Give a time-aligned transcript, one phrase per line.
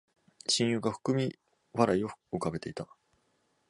[0.47, 1.37] 親友が含み
[1.73, 2.87] 笑いを浮かべていた